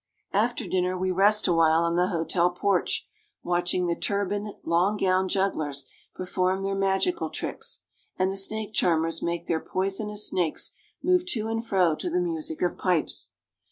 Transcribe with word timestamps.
After 0.33 0.65
dinner 0.67 0.97
we 0.97 1.11
rest 1.11 1.47
awhile 1.47 1.83
on 1.83 1.95
the 1.95 2.07
hotel 2.07 2.49
porch, 2.49 3.07
watch 3.43 3.71
ing 3.71 3.85
the 3.85 3.95
turbaned, 3.95 4.51
long 4.63 4.97
gowned 4.97 5.29
jugglers 5.29 5.85
perform 6.15 6.63
their 6.63 6.73
magical 6.73 7.29
tricks, 7.29 7.83
and 8.17 8.31
the 8.31 8.35
snake 8.35 8.73
charmers 8.73 9.21
make 9.21 9.45
their 9.45 9.59
poi 9.59 9.89
sonous 9.89 10.27
snakes 10.27 10.71
move 11.03 11.27
to 11.27 11.47
and 11.49 11.67
fro 11.67 11.93
to 11.97 12.09
the 12.09 12.19
music 12.19 12.63
of 12.63 12.79
pipes. 12.79 13.33